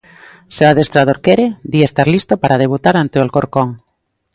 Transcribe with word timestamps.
Se 0.53 0.61
o 0.65 0.69
adestrador 0.71 1.17
quere, 1.25 1.47
di 1.71 1.79
estar 1.87 2.07
listo 2.15 2.33
para 2.41 2.61
debutar 2.63 2.95
ante 2.97 3.15
o 3.19 3.23
Alcorcón. 3.25 3.69